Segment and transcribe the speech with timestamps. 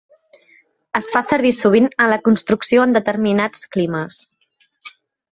[0.99, 4.23] Es fa servir sovint en la construcció en determinats climes.